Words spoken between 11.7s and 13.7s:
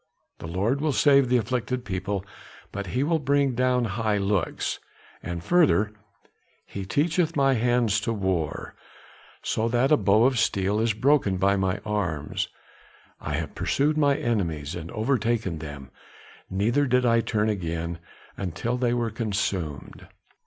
arms; I have